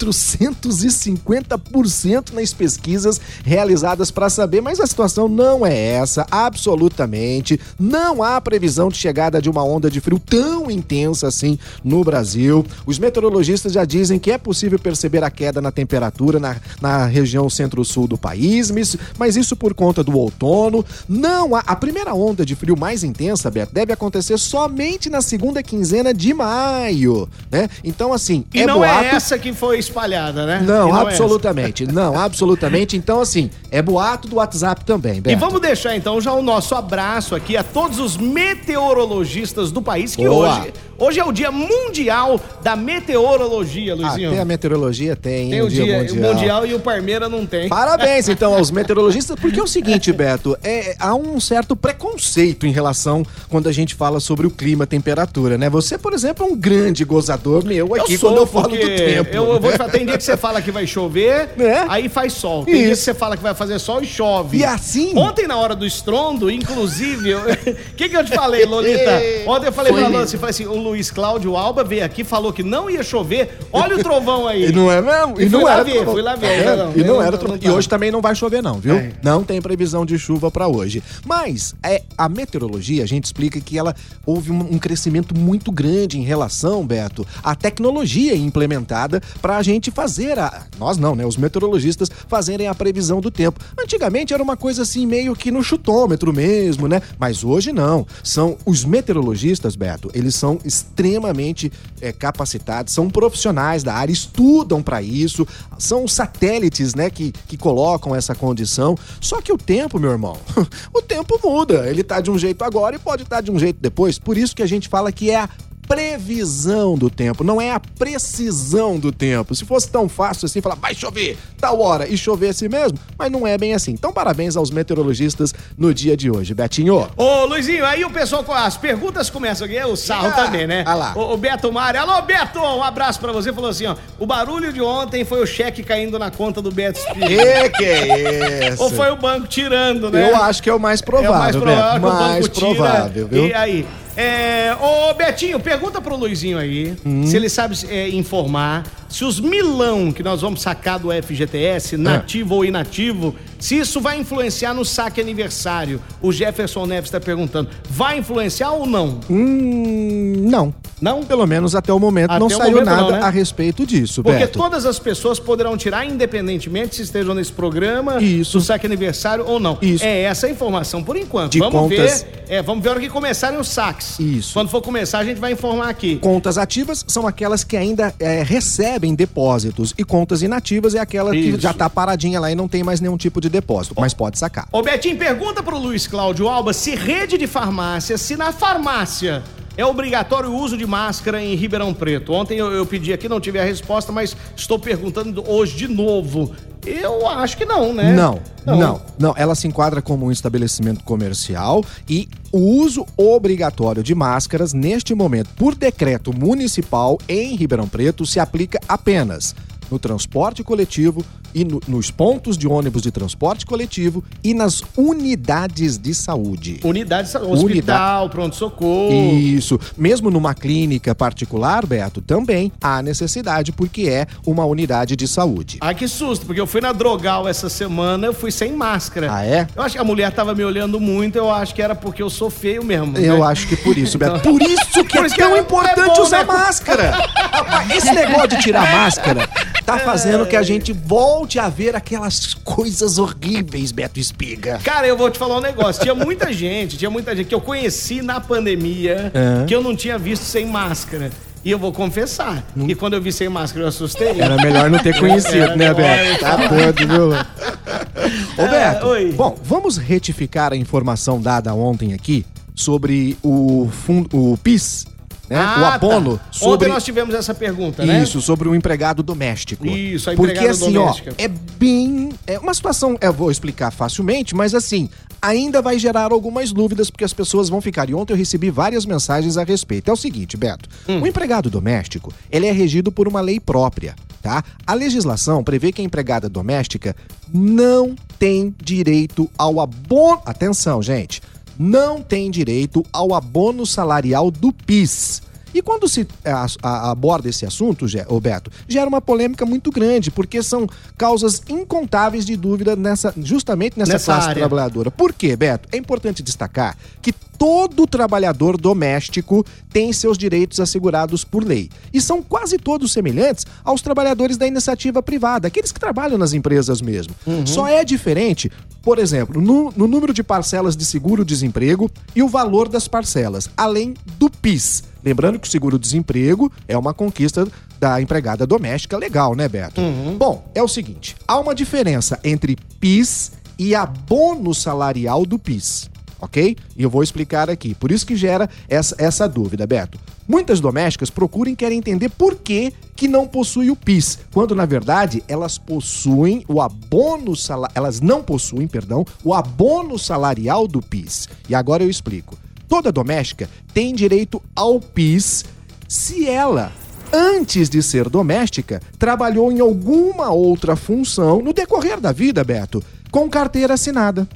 450% 0.07 2.33
nas 2.33 2.53
pesquisas 2.53 3.21
realizadas 3.45 4.11
para 4.11 4.29
saber, 4.29 4.61
mas 4.61 4.81
a 4.81 4.87
situação 4.87 5.29
não 5.29 5.65
é 5.67 5.77
essa, 5.77 6.27
absolutamente. 6.31 7.61
Não 7.79 8.23
há 8.23 8.41
previsão 8.41 8.89
de 8.89 8.97
chegada 8.97 9.41
de 9.41 9.51
uma 9.51 9.65
onda 9.65 9.91
de 9.91 10.01
frio 10.01 10.19
tão 10.19 10.71
intensa 10.71 11.29
assim 11.29 11.59
no 11.85 12.03
Brasil. 12.05 12.65
Os 12.87 12.99
meteorologistas 12.99 13.73
já 13.73 13.85
dizem 13.85 14.19
que 14.19 14.31
é 14.31 14.39
possível 14.39 14.79
perceber 14.79 15.23
a 15.25 15.31
queda 15.31 15.61
na 15.61 15.71
temperatura 15.71 16.39
na, 16.39 16.57
na 16.81 17.07
região 17.07 17.51
centro-sul 17.51 18.07
do 18.07 18.19
país, 18.19 18.73
mas 19.19 19.37
isso 19.37 19.57
por 19.57 19.75
conta 19.75 20.03
do 20.03 20.17
outono. 20.17 20.85
Não 21.09 21.55
há. 21.55 21.61
A 21.61 21.77
primeira 21.77 22.15
onda 22.15 22.45
de 22.45 22.55
frio 22.55 22.77
mais 22.77 23.05
intensa, 23.05 23.51
Beto, 23.51 23.73
deve 23.73 23.93
acontecer 23.93 24.39
somente 24.39 25.09
na 25.09 25.23
segunda 25.23 25.63
quinzena 25.63 26.13
de 26.13 26.35
maio, 26.35 27.29
né? 27.51 27.69
Então, 27.85 28.13
assim, 28.13 28.45
e 28.53 28.63
é 28.63 28.67
não 28.67 28.79
boato... 28.79 29.05
é 29.05 29.15
essa 29.15 29.39
que 29.39 29.53
foi 29.53 29.79
espalhada, 29.93 30.47
né? 30.47 30.62
Não, 30.67 30.89
não 30.89 30.97
absolutamente. 30.97 31.85
É 31.85 31.93
não, 31.93 32.19
absolutamente. 32.19 32.97
Então, 32.97 33.21
assim, 33.21 33.50
é 33.71 33.83
boato 33.83 34.27
do 34.27 34.37
WhatsApp 34.37 34.85
também, 34.85 35.21
Beto. 35.21 35.31
E 35.31 35.39
vamos 35.39 35.61
deixar, 35.61 35.94
então, 35.94 36.21
já 36.21 36.33
o 36.33 36.43
nosso 36.43 36.75
abraço 36.75 37.35
aqui 37.35 37.56
a 37.56 37.62
todos 37.62 38.00
os 38.00 38.17
meteorologistas 38.17 39.71
do 39.71 39.83
país 39.83 40.17
que 40.17 40.27
Boa. 40.27 40.61
hoje 40.61 40.73
Hoje 41.03 41.19
é 41.19 41.25
o 41.25 41.33
dia 41.33 41.51
mundial 41.51 42.41
da 42.63 42.77
meteorologia, 42.77 43.93
Luizinho. 43.93 44.31
Até 44.31 44.41
a 44.41 44.45
meteorologia 44.45 45.17
tem, 45.17 45.51
Tem 45.51 45.61
o 45.61 45.69
dia, 45.69 45.83
dia 45.85 45.99
mundial. 45.99 46.17
o 46.17 46.35
mundial 46.35 46.67
e 46.67 46.75
o 46.75 46.79
Parmeira 46.79 47.29
não 47.29 47.45
tem. 47.45 47.69
Parabéns, 47.69 48.29
então, 48.31 48.55
aos 48.55 48.71
meteorologistas, 48.71 49.37
porque 49.41 49.59
é 49.59 49.63
o 49.65 49.67
seguinte, 49.67 50.13
Beto, 50.13 50.57
é, 50.63 50.95
há 51.01 51.13
um 51.13 51.41
certo 51.41 51.75
preconceito 51.75 52.69
em 52.69 52.71
relação 52.71 53.27
quando 53.49 53.69
a 53.69 53.73
gente 53.73 53.97
fala 53.97 54.21
sobre 54.21 54.47
o 54.47 54.51
clima, 54.51 54.87
temperatura, 54.87 55.59
né? 55.59 55.69
Você, 55.71 55.99
por 55.99 56.13
exemplo, 56.13 56.47
é 56.47 56.49
um 56.49 56.55
grande 56.55 57.05
gozador 57.05 57.65
meu 57.65 57.97
aqui 57.97 58.15
eu 58.15 58.19
sou, 58.21 58.31
quando 58.31 58.39
eu 58.39 58.47
falo 58.47 58.69
do 58.69 58.77
tempo. 58.77 59.31
Eu, 59.33 59.55
eu 59.55 59.61
vou 59.61 59.73
te 59.73 59.79
falar, 59.79 59.91
tem 59.91 60.07
dia 60.07 60.17
que 60.17 60.23
você 60.23 60.37
fala 60.37 60.63
que 60.63 60.71
vai 60.71 60.87
chover, 60.87 61.49
é? 61.59 61.85
aí 61.89 62.09
faz 62.09 62.33
sol. 62.35 62.65
Tem 62.65 62.75
Isso. 62.75 62.83
dia 62.85 62.91
que 62.91 62.97
você 62.97 63.15
fala 63.15 63.37
que 63.37 63.43
vai 63.43 63.55
fazer 63.55 63.77
sol 63.81 64.01
e 64.05 64.07
chove. 64.07 64.59
E 64.59 64.65
assim? 64.65 65.19
Ontem, 65.19 65.49
na 65.49 65.57
hora 65.57 65.75
do 65.75 65.85
estrondo, 65.85 66.49
inclusive, 66.49 67.35
o 67.35 67.43
que, 67.97 68.09
que 68.09 68.17
eu 68.17 68.25
te 68.25 68.31
falei, 68.33 68.65
Lolita? 68.65 69.21
Ontem 69.49 69.67
eu 69.67 69.73
falei 69.73 69.91
Foi 69.91 70.01
pra 70.01 70.09
Lolita, 70.09 70.25
assim, 70.27 70.39
falei 70.39 70.51
assim, 70.51 70.67
o 70.67 70.92
Luiz 70.93 71.11
Cláudio 71.11 71.56
Alba 71.56 71.83
veio 71.83 72.05
aqui, 72.05 72.23
falou 72.23 72.53
que 72.53 72.62
não 72.62 72.91
ia 72.91 73.03
chover. 73.03 73.59
Olha 73.73 73.97
o 73.97 74.03
trovão 74.03 74.47
aí. 74.47 74.67
E 74.67 74.73
não 74.73 74.93
é 74.93 75.00
mesmo? 75.00 75.41
E, 75.41 75.44
e 75.44 75.49
não 75.49 75.67
era 75.67 75.83
ver. 75.83 76.05
Fui 76.05 76.21
lá 76.21 76.37
ver. 76.37 76.65
Tá 76.65 76.77
não, 76.77 76.93
e 76.94 76.99
não, 76.99 77.15
não 77.15 77.23
era 77.23 77.39
trovão. 77.39 77.59
E 77.61 77.71
hoje 77.71 77.89
também 77.89 78.11
não 78.11 78.21
vai 78.21 78.35
chover 78.35 78.62
não, 78.62 78.79
viu? 78.79 78.97
É. 78.97 79.12
Não 79.23 79.43
tem 79.43 79.61
previsão 79.62 80.05
de 80.05 80.19
chuva 80.19 80.50
para 80.50 80.69
hoje. 80.69 81.03
Mas 81.25 81.75
é 81.83 82.03
a 82.19 82.29
meteorologia, 82.29 83.03
a 83.03 83.06
gente 83.06 83.25
explica 83.25 83.59
que 83.59 83.79
ela 83.79 83.97
houve 84.27 84.53
um, 84.53 84.75
um 84.75 84.79
crescimento 84.79 85.35
muito 85.35 85.73
grande 85.73 86.19
em 86.19 86.23
relação, 86.25 86.87
Beto, 86.87 87.27
à 87.43 87.55
tecnologia 87.55 88.37
implementada 88.37 89.23
para 89.41 89.56
a 89.56 89.62
gente 89.62 89.91
fazer 89.91 90.39
a 90.39 90.65
nós 90.79 90.99
não, 90.99 91.15
né? 91.15 91.25
Os 91.25 91.39
meteorologistas 91.39 92.11
fazerem 92.29 92.69
a 92.69 92.75
previsão 92.75 93.19
do 93.19 93.31
tempo. 93.31 93.59
Antigamente 93.83 94.35
era 94.35 94.43
uma 94.43 94.59
coisa 94.59 94.83
assim 94.83 95.06
meio 95.06 95.35
que 95.35 95.50
no 95.50 95.62
chutômetro 95.62 96.35
mesmo, 96.35 96.87
né? 96.87 97.00
Mas 97.19 97.43
hoje 97.43 97.73
não. 97.73 98.06
São 98.23 98.59
os 98.67 98.85
meteorologistas, 98.85 99.75
Beto, 99.75 100.11
eles 100.12 100.35
são 100.35 100.59
extremamente 100.82 101.73
é, 102.00 102.12
capacitados, 102.12 102.93
são 102.93 103.08
profissionais 103.08 103.82
da 103.82 103.94
área, 103.94 104.12
estudam 104.12 104.82
para 104.82 105.00
isso, 105.00 105.46
são 105.79 106.06
satélites, 106.06 106.94
né, 106.94 107.08
que, 107.08 107.32
que 107.46 107.56
colocam 107.56 108.14
essa 108.14 108.34
condição. 108.34 108.96
Só 109.20 109.40
que 109.40 109.52
o 109.52 109.58
tempo, 109.58 109.99
meu 109.99 110.11
irmão, 110.11 110.37
o 110.93 111.00
tempo 111.00 111.40
muda. 111.43 111.88
Ele 111.88 112.02
tá 112.02 112.20
de 112.20 112.31
um 112.31 112.38
jeito 112.38 112.62
agora 112.64 112.96
e 112.96 112.99
pode 112.99 113.23
estar 113.23 113.37
tá 113.37 113.43
de 113.43 113.50
um 113.50 113.58
jeito 113.58 113.79
depois. 113.81 114.19
Por 114.19 114.37
isso 114.37 114.55
que 114.55 114.62
a 114.62 114.67
gente 114.67 114.88
fala 114.88 115.11
que 115.12 115.31
é 115.31 115.37
a 115.37 115.49
previsão 115.87 116.96
do 116.96 117.11
tempo, 117.11 117.44
não 117.44 117.61
é 117.61 117.70
a 117.73 117.81
precisão 117.81 118.99
do 118.99 119.12
tempo. 119.12 119.55
Se 119.55 119.64
fosse 119.64 119.88
tão 119.88 120.08
fácil 120.08 120.46
assim, 120.46 120.61
falar 120.61 120.76
vai 120.76 120.94
chover 120.94 121.37
tal 121.61 121.81
hora 121.81 122.08
e 122.08 122.17
chover 122.17 122.49
assim 122.49 122.69
mesmo, 122.69 122.99
mas 123.17 123.31
não 123.31 123.46
é 123.46 123.56
bem 123.56 123.75
assim. 123.75 123.93
Então, 123.93 124.12
parabéns 124.12 124.56
aos 124.56 124.70
meteorologistas 124.70 125.55
no 125.76 125.93
dia 125.94 126.17
de 126.17 126.31
hoje, 126.31 126.55
Betinho. 126.55 127.08
Ô, 127.17 127.44
Luizinho, 127.44 127.84
aí 127.84 128.05
o 128.05 128.11
pessoal, 128.11 128.44
as 128.52 128.76
perguntas 128.76 129.31
começam 129.31 129.67
aqui, 129.67 129.79
o 129.84 129.96
sarro 129.96 130.29
ah, 130.29 130.32
também, 130.32 130.67
né? 130.67 130.82
Ah 130.87 130.94
lá. 130.94 131.12
O, 131.14 131.34
o 131.34 131.37
Beto 131.37 131.73
Mário, 131.73 132.00
alô, 132.00 132.20
Beto, 132.23 132.58
um 132.58 132.82
abraço 132.82 133.20
pra 133.20 133.32
você, 133.32 133.52
falou 133.52 133.70
assim, 133.70 133.87
ó, 133.87 133.96
o 134.19 134.26
barulho 134.26 134.73
de 134.73 134.81
ontem 134.81 135.25
foi 135.25 135.43
o 135.43 135.46
cheque 135.46 135.82
caindo 135.82 136.19
na 136.19 136.31
conta 136.31 136.61
do 136.61 136.70
Beto 136.70 137.00
Que 137.14 137.70
que 137.70 137.84
é 137.84 138.69
isso? 138.69 138.82
Ou 138.82 138.90
foi 138.90 139.11
o 139.11 139.17
banco 139.17 139.46
tirando, 139.46 140.11
né? 140.11 140.31
Eu 140.31 140.37
acho 140.37 140.62
que 140.62 140.70
é 140.70 140.75
o 140.75 140.81
mais 140.81 141.00
provável, 141.00 141.32
é 141.32 141.37
o 141.37 141.38
mais 141.38 141.56
provável, 141.56 142.00
Beto. 142.00 142.23
Mais 142.23 142.49
provável, 142.49 143.29
viu? 143.29 143.46
E 143.46 143.55
aí? 143.55 143.87
É, 144.17 144.75
ô 144.75 145.14
Betinho, 145.14 145.59
pergunta 145.59 146.00
pro 146.00 146.17
Luizinho 146.17 146.59
aí 146.59 146.94
hum. 147.05 147.26
se 147.26 147.35
ele 147.35 147.49
sabe 147.49 147.75
é, 147.88 148.11
informar 148.11 148.85
se 149.09 149.25
os 149.25 149.38
milão 149.38 150.11
que 150.11 150.23
nós 150.23 150.41
vamos 150.41 150.62
sacar 150.62 150.99
do 150.99 151.09
FGTS, 151.11 151.97
nativo 151.99 152.55
é. 152.55 152.56
ou 152.56 152.64
inativo, 152.64 153.35
se 153.62 153.79
isso 153.79 154.00
vai 154.00 154.19
influenciar 154.19 154.75
no 154.75 154.85
saque 154.85 155.20
aniversário. 155.20 156.03
O 156.20 156.32
Jefferson 156.32 156.85
Neves 156.85 157.05
está 157.05 157.20
perguntando, 157.20 157.70
vai 157.88 158.19
influenciar 158.19 158.73
ou 158.73 158.87
não? 158.87 159.20
Hum, 159.31 160.49
não. 160.50 160.75
Não? 161.00 161.25
Pelo 161.25 161.47
menos 161.47 161.75
até 161.75 161.93
o 161.93 161.99
momento 161.99 162.31
até 162.31 162.38
não 162.38 162.49
saiu 162.49 162.70
momento 162.70 162.85
nada 162.85 163.03
não, 163.03 163.11
né? 163.11 163.20
a 163.20 163.29
respeito 163.29 163.85
disso, 163.85 164.23
Porque 164.23 164.38
Beto. 164.38 164.56
todas 164.56 164.87
as 164.87 165.00
pessoas 165.00 165.41
poderão 165.41 165.76
tirar, 165.76 166.06
independentemente 166.06 166.94
se 166.94 167.03
estejam 167.03 167.35
nesse 167.35 167.53
programa, 167.53 168.23
isso. 168.23 168.59
do 168.59 168.64
saque 168.64 168.87
aniversário 168.87 169.44
ou 169.44 169.59
não. 169.59 169.79
Isso. 169.82 170.05
É 170.05 170.23
essa 170.23 170.47
a 170.47 170.50
informação 170.50 171.03
por 171.03 171.17
enquanto. 171.17 171.53
De 171.53 171.58
vamos 171.58 171.75
contas... 171.75 172.23
ver, 172.23 172.44
é, 172.49 172.62
vamos 172.62 172.85
ver 172.85 172.91
a 172.91 172.93
hora 172.93 173.00
que 173.00 173.08
começarem 173.08 173.58
os 173.58 173.67
saques. 173.69 174.19
Isso. 174.20 174.55
Quando 174.55 174.69
for 174.69 174.81
começar, 174.81 175.19
a 175.19 175.25
gente 175.25 175.41
vai 175.41 175.53
informar 175.53 175.88
aqui. 175.88 176.19
Contas 176.19 176.56
ativas 176.56 177.05
são 177.08 177.26
aquelas 177.26 177.65
que 177.65 177.76
ainda 177.76 178.15
é, 178.20 178.43
recebem 178.44 179.12
depósitos 179.12 179.93
e 179.99 180.05
contas 180.05 180.41
inativas 180.43 180.94
é 180.94 181.00
aquela 181.00 181.35
Isso. 181.35 181.56
que 181.56 181.62
já 181.62 181.73
está 181.73 181.91
paradinha 181.91 182.38
lá 182.38 182.50
e 182.50 182.55
não 182.55 182.69
tem 182.69 182.85
mais 182.85 183.00
nenhum 183.00 183.17
tipo 183.17 183.41
de 183.41 183.49
depósito, 183.53 183.95
mas 183.99 184.13
pode 184.13 184.39
sacar. 184.39 184.67
Ô 184.73 184.83
Betinho, 184.83 185.17
pergunta 185.17 185.63
pro 185.63 185.79
Luiz 185.79 186.07
Cláudio 186.07 186.49
Alba 186.49 186.73
se 186.73 186.95
rede 186.95 187.39
de 187.39 187.47
farmácia, 187.47 188.19
se 188.19 188.37
na 188.37 188.51
farmácia 188.51 189.43
é 189.77 189.85
obrigatório 189.85 190.51
o 190.51 190.57
uso 190.59 190.77
de 190.77 190.87
máscara 190.87 191.43
em 191.43 191.55
Ribeirão 191.55 191.95
Preto. 191.95 192.33
Ontem 192.33 192.59
eu, 192.59 192.71
eu, 192.73 192.85
pedi 192.85 193.13
aqui, 193.13 193.29
não 193.29 193.41
tive 193.41 193.59
a 193.59 193.65
resposta, 193.65 194.13
mas 194.13 194.37
estou 194.55 194.79
perguntando 194.79 195.43
hoje 195.49 195.77
de 195.77 195.89
novo. 195.89 196.53
Eu 196.85 197.29
acho 197.29 197.57
que 197.57 197.65
não, 197.65 197.95
né? 197.95 198.13
Não, 198.13 198.41
não, 198.67 198.77
não, 198.77 199.03
não. 199.19 199.35
Ela 199.37 199.55
se 199.55 199.69
enquadra 199.69 200.03
como 200.03 200.27
um 200.27 200.33
estabelecimento 200.33 201.05
comercial 201.05 201.85
e 202.09 202.29
o 202.51 202.59
uso 202.59 203.07
obrigatório 203.17 204.03
de 204.03 204.15
máscaras 204.15 204.73
neste 204.73 205.15
momento, 205.15 205.51
por 205.57 205.75
decreto 205.75 206.37
municipal 206.37 207.19
em 207.29 207.55
Ribeirão 207.55 207.89
Preto, 207.89 208.27
se 208.27 208.41
aplica 208.41 208.81
apenas 208.89 209.55
no 209.91 209.99
transporte 209.99 210.65
coletivo, 210.65 211.25
e 211.55 211.65
no, 211.65 211.81
nos 211.87 212.11
pontos 212.11 212.57
de 212.57 212.67
ônibus 212.67 213.03
de 213.03 213.11
transporte 213.11 213.67
coletivo 213.67 214.25
e 214.43 214.55
nas 214.55 214.83
unidades 214.97 215.99
de 215.99 216.15
saúde. 216.15 216.81
Unidade 216.83 217.29
de 217.29 217.33
saúde, 217.33 217.65
hospital, 217.65 218.31
pronto-socorro. 218.31 219.13
Isso. 219.13 219.79
Mesmo 219.97 220.31
numa 220.31 220.55
clínica 220.55 221.15
particular, 221.15 221.87
Beto, 221.87 222.21
também 222.21 222.73
há 222.81 223.03
necessidade 223.03 223.73
porque 223.73 224.03
é 224.03 224.27
uma 224.47 224.65
unidade 224.65 225.17
de 225.17 225.27
saúde. 225.29 225.79
Ai, 225.81 225.94
que 225.94 226.09
susto, 226.09 226.47
porque 226.47 226.61
eu 226.61 226.67
fui 226.67 226.81
na 226.81 226.93
Drogal 226.93 227.49
essa 227.49 227.69
semana, 227.69 228.27
eu 228.27 228.35
fui 228.35 228.51
sem 228.51 228.73
máscara. 228.73 229.29
Ah, 229.31 229.44
é? 229.44 229.67
Eu 229.75 229.82
acho 229.82 229.94
que 229.94 230.01
a 230.01 230.05
mulher 230.05 230.32
tava 230.32 230.55
me 230.55 230.65
olhando 230.65 231.01
muito, 231.01 231.37
eu 231.37 231.51
acho 231.51 231.75
que 231.75 231.82
era 231.82 231.94
porque 231.94 232.23
eu 232.23 232.31
sou 232.31 232.51
feio 232.51 232.85
mesmo. 232.85 233.17
Eu 233.19 233.39
né? 233.39 233.47
acho 233.47 233.67
que 233.67 233.77
por 233.77 233.97
isso, 233.97 234.19
Beto. 234.19 234.41
Por 234.41 234.61
isso 234.63 235.05
que 235.05 235.17
por 235.17 235.27
é 235.27 235.29
tão 235.29 235.37
que 235.37 235.43
é 235.43 235.59
importante 235.59 236.01
é 236.01 236.15
bom, 236.15 236.23
usar 236.23 236.39
né? 236.39 236.44
máscara. 236.44 237.11
Rapaz, 237.35 237.91
esse 237.91 238.13
negócio 238.13 238.49
de 238.49 238.59
tirar 238.59 238.91
máscara 238.93 239.49
tá 239.84 239.98
fazendo 239.98 240.46
que 240.46 240.56
a 240.56 240.62
gente 240.62 240.93
volte 240.93 241.58
a 241.58 241.69
ver 241.69 241.94
aquelas 241.94 242.55
coisas 242.55 243.19
horríveis, 243.19 243.93
Beto 243.93 244.19
Espiga. 244.19 244.81
Cara, 244.82 245.06
eu 245.06 245.17
vou 245.17 245.31
te 245.31 245.39
falar 245.39 245.58
um 245.58 245.60
negócio. 245.60 246.03
Tinha 246.03 246.15
muita 246.15 246.51
gente, 246.55 246.96
tinha 246.96 247.10
muita 247.10 247.34
gente 247.34 247.48
que 247.48 247.55
eu 247.55 247.60
conheci 247.60 248.22
na 248.22 248.41
pandemia 248.41 249.32
é. 249.34 249.67
que 249.67 249.74
eu 249.74 249.82
não 249.82 249.94
tinha 249.94 250.19
visto 250.19 250.44
sem 250.44 250.67
máscara. 250.67 251.31
E 251.65 251.70
eu 251.70 251.79
vou 251.79 251.93
confessar 251.93 252.65
hum. 252.77 252.86
que 252.86 252.94
quando 252.94 253.15
eu 253.15 253.22
vi 253.22 253.32
sem 253.32 253.48
máscara 253.48 253.84
eu 253.84 253.89
assustei. 253.89 254.41
Era 254.41 254.56
melhor 254.56 254.91
não 254.91 254.98
ter 254.98 255.17
conhecido, 255.20 255.77
né, 255.77 255.94
Beto? 255.94 256.41
Tá 256.41 256.56
doido, 256.56 257.06
viu? 257.06 257.29
Ô, 258.65 258.69
Beto, 258.69 259.15
é, 259.15 259.24
bom, 259.27 259.56
vamos 259.62 259.96
retificar 259.96 260.72
a 260.72 260.77
informação 260.77 261.41
dada 261.41 261.72
ontem 261.74 262.15
aqui 262.15 262.44
sobre 262.74 263.36
o, 263.43 263.89
fundo, 263.91 264.29
o 264.32 264.56
PIS 264.58 265.06
né? 265.49 265.58
Ah, 265.58 265.81
o 265.81 265.84
abono. 265.84 266.39
Tá. 266.39 266.44
Sobre... 266.51 266.75
Ontem 266.75 266.89
nós 266.89 267.05
tivemos 267.05 267.34
essa 267.34 267.55
pergunta, 267.55 268.05
né? 268.05 268.22
Isso, 268.22 268.41
sobre 268.41 268.69
o 268.69 268.75
empregado 268.75 269.22
doméstico. 269.22 269.87
Isso, 269.87 270.31
a 270.31 270.34
Porque 270.34 270.58
assim, 270.58 270.93
doméstica. 270.93 271.31
ó, 271.31 271.34
é 271.43 271.49
bem. 271.49 272.31
É 272.46 272.58
uma 272.58 272.75
situação, 272.75 273.17
eu 273.20 273.32
vou 273.32 273.51
explicar 273.51 273.91
facilmente, 273.91 274.55
mas 274.55 274.75
assim, 274.75 275.08
ainda 275.41 275.82
vai 275.82 275.99
gerar 275.99 276.32
algumas 276.32 276.72
dúvidas, 276.72 277.11
porque 277.11 277.25
as 277.25 277.32
pessoas 277.32 277.69
vão 277.69 277.81
ficar. 277.81 278.08
E 278.08 278.15
ontem 278.15 278.32
eu 278.32 278.37
recebi 278.37 278.70
várias 278.70 279.05
mensagens 279.05 279.56
a 279.56 279.65
respeito. 279.65 280.11
É 280.11 280.13
o 280.13 280.17
seguinte, 280.17 280.56
Beto: 280.56 280.89
hum. 281.08 281.20
o 281.20 281.27
empregado 281.27 281.69
doméstico 281.69 282.32
ele 282.51 282.67
é 282.67 282.72
regido 282.72 283.11
por 283.11 283.27
uma 283.27 283.41
lei 283.41 283.58
própria. 283.58 284.15
Tá? 284.41 284.65
A 284.84 284.94
legislação 284.94 285.63
prevê 285.63 285.93
que 285.93 286.03
a 286.03 286.05
empregada 286.05 286.49
doméstica 286.49 287.15
não 287.55 288.17
tem 288.41 288.75
direito 288.82 289.49
ao 289.56 289.79
abono. 289.79 290.43
Atenção, 290.44 291.01
gente! 291.01 291.41
Não 291.82 292.22
tem 292.22 292.48
direito 292.48 293.05
ao 293.12 293.34
abono 293.34 293.84
salarial 293.84 294.53
do 294.53 294.72
PIS. 294.72 295.43
E 295.74 295.82
quando 295.82 296.08
se 296.08 296.26
a, 296.44 296.67
a, 296.82 297.10
aborda 297.10 297.48
esse 297.48 297.64
assunto, 297.64 298.06
Roberto, 298.26 298.70
gera 298.88 299.08
uma 299.08 299.20
polêmica 299.20 299.64
muito 299.64 299.91
grande, 299.91 300.31
porque 300.31 300.62
são 300.62 300.86
causas 301.17 301.62
incontáveis 301.69 302.44
de 302.44 302.56
dúvida 302.56 302.96
nessa, 302.96 303.32
justamente 303.36 303.98
nessa, 303.98 304.12
nessa 304.12 304.32
classe 304.32 304.48
área. 304.48 304.60
trabalhadora. 304.60 305.10
Por 305.10 305.32
quê, 305.32 305.56
Beto? 305.56 305.88
É 305.93 305.96
importante 305.96 306.43
destacar 306.43 306.96
que 307.20 307.32
todo 307.62 308.08
trabalhador 308.08 308.76
doméstico 308.76 309.64
tem 309.93 310.12
seus 310.12 310.36
direitos 310.36 310.81
assegurados 310.81 311.44
por 311.44 311.64
lei. 311.64 311.88
E 312.12 312.20
são 312.20 312.43
quase 312.43 312.76
todos 312.76 313.12
semelhantes 313.12 313.64
aos 313.84 314.02
trabalhadores 314.02 314.56
da 314.56 314.67
iniciativa 314.67 315.22
privada, 315.22 315.69
aqueles 315.69 315.93
que 315.93 316.00
trabalham 316.00 316.36
nas 316.36 316.52
empresas 316.52 317.00
mesmo. 317.00 317.34
Uhum. 317.46 317.64
Só 317.64 317.86
é 317.86 318.05
diferente, 318.05 318.69
por 319.00 319.19
exemplo, 319.19 319.60
no, 319.60 319.93
no 319.96 320.08
número 320.08 320.34
de 320.34 320.43
parcelas 320.43 320.96
de 320.96 321.05
seguro-desemprego 321.05 322.10
e 322.34 322.43
o 322.43 322.48
valor 322.48 322.88
das 322.88 323.06
parcelas, 323.06 323.70
além 323.76 324.14
do 324.38 324.50
PIS. 324.50 325.05
Lembrando 325.24 325.58
que 325.58 325.69
o 325.69 325.70
seguro-desemprego 325.70 326.70
é 326.88 326.96
uma 326.96 327.14
conquista 327.14 327.67
da 327.98 328.20
empregada 328.20 328.67
doméstica 328.67 329.17
legal, 329.17 329.55
né, 329.55 329.69
Beto? 329.69 330.00
Uhum. 330.00 330.36
Bom, 330.36 330.70
é 330.74 330.82
o 330.82 330.88
seguinte: 330.88 331.36
há 331.46 331.58
uma 331.58 331.74
diferença 331.74 332.38
entre 332.43 332.76
PIS 332.98 333.52
e 333.79 333.94
abono 333.94 334.74
salarial 334.74 335.46
do 335.46 335.58
PIS 335.58 336.10
ok? 336.43 336.76
E 336.96 337.02
eu 337.02 337.08
vou 337.08 337.22
explicar 337.22 337.70
aqui. 337.70 337.94
Por 337.94 338.10
isso 338.10 338.26
que 338.26 338.34
gera 338.34 338.69
essa, 338.88 339.14
essa 339.17 339.48
dúvida, 339.48 339.86
Beto. 339.86 340.19
Muitas 340.46 340.81
domésticas 340.81 341.31
procuram 341.31 341.70
e 341.70 341.76
querem 341.76 341.98
entender 341.98 342.29
por 342.29 342.56
que, 342.56 342.93
que 343.14 343.29
não 343.29 343.46
possui 343.46 343.91
o 343.91 343.96
PIS, 343.96 344.41
quando 344.52 344.74
na 344.74 344.84
verdade 344.84 345.43
elas 345.46 345.79
possuem 345.79 346.64
o 346.67 346.82
abono 346.82 347.55
salarial, 347.55 347.93
elas 347.94 348.20
não 348.20 348.43
possuem, 348.43 348.88
perdão, 348.88 349.24
o 349.44 349.55
abono 349.55 350.19
salarial 350.19 350.88
do 350.88 351.00
PIS. 351.00 351.48
E 351.69 351.74
agora 351.74 352.02
eu 352.02 352.10
explico. 352.10 352.58
Toda 352.93 353.11
doméstica 353.11 353.70
tem 353.94 354.15
direito 354.15 354.63
ao 354.77 355.01
PIS 355.01 355.65
se 356.06 356.46
ela 356.46 356.93
antes 357.32 357.89
de 357.89 358.03
ser 358.03 358.29
doméstica, 358.29 359.01
trabalhou 359.19 359.72
em 359.72 359.81
alguma 359.81 360.51
outra 360.51 360.94
função 360.94 361.63
no 361.63 361.72
decorrer 361.72 362.20
da 362.20 362.32
vida, 362.32 362.63
Beto, 362.63 363.03
com 363.31 363.49
carteira 363.49 363.94
assinada. 363.94 364.46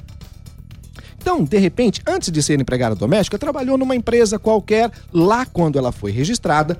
Então, 1.19 1.43
de 1.43 1.57
repente, 1.57 1.99
antes 2.05 2.31
de 2.31 2.43
ser 2.43 2.61
empregada 2.61 2.93
doméstica, 2.93 3.39
trabalhou 3.39 3.75
numa 3.75 3.95
empresa 3.95 4.37
qualquer, 4.37 4.91
lá 5.11 5.43
quando 5.43 5.79
ela 5.79 5.91
foi 5.91 6.11
registrada, 6.11 6.79